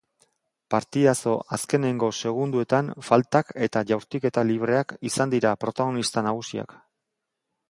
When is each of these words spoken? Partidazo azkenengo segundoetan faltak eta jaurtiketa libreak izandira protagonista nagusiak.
Partidazo 0.73 1.33
azkenengo 1.57 2.09
segundoetan 2.23 2.91
faltak 3.11 3.53
eta 3.69 3.85
jaurtiketa 3.93 4.45
libreak 4.51 4.97
izandira 5.11 5.57
protagonista 5.67 6.27
nagusiak. 6.31 6.77